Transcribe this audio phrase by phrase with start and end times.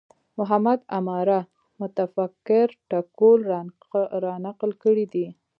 [0.37, 1.39] محمد عماره
[1.79, 3.39] متفکر ټکول
[4.25, 5.27] رانقل کړی دی